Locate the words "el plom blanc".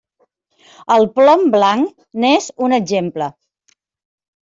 0.95-1.95